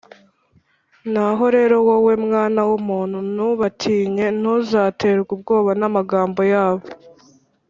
[1.13, 6.85] Naho rero wowe, mwana w’umuntu, ntubatinye, ntuzaterwe ubwoba n’amagambo yabo